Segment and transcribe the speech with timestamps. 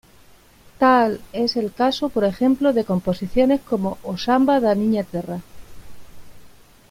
[0.79, 5.37] Tal es el caso, por ejemplo, de composiciones como "O samba da minha terra".